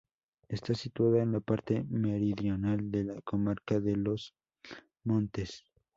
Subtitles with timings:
[0.47, 4.33] Está situada en la parte meridional de la comarca de Los
[5.03, 5.63] Montes.